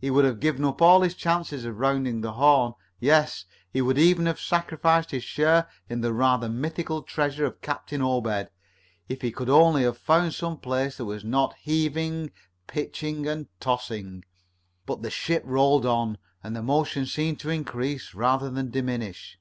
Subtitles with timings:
[0.00, 3.98] He would have given up all his chances of rounding the Horn yes, he would
[3.98, 8.50] even have sacrificed his share in the rather mythical treasure of Captain Obed
[9.08, 12.30] if he could only have found some place that was not heaving,
[12.68, 14.24] pitching and tossing.
[14.86, 19.40] But the ship rolled on, and the motion seemed to increase rather than diminish.